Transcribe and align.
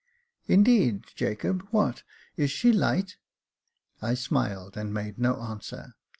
"Indeed, 0.47 1.05
Jacob 1.13 1.61
j 1.61 1.67
what, 1.69 2.01
is 2.35 2.49
she 2.49 2.73
light?" 2.73 3.17
I 4.01 4.15
smiled, 4.15 4.75
and 4.75 4.91
made 4.91 5.19
no 5.19 5.39
answer. 5.39 5.93